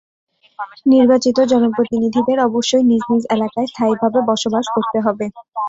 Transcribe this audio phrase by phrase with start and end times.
[0.87, 5.25] নির্বাচিত জনপ্রতিনিধিদের অবশ্যই নিজ নিজ এলাকায় স্থায়ীভাবে বসবাস করতে হবে।